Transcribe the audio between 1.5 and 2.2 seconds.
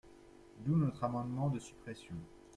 de suppression.